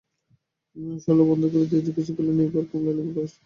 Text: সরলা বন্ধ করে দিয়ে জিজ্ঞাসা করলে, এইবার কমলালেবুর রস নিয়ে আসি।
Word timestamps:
সরলা 1.03 1.23
বন্ধ 1.23 1.43
করে 1.53 1.65
দিয়ে 1.65 1.85
জিজ্ঞাসা 1.85 2.13
করলে, 2.17 2.31
এইবার 2.37 2.63
কমলালেবুর 2.71 3.13
রস 3.13 3.15
নিয়ে 3.15 3.25
আসি। 3.27 3.39